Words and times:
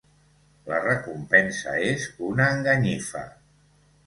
La 0.69 0.79
recompensa 0.85 1.75
és 1.91 2.07
una 2.31 2.49
enganyifa. 2.57 3.23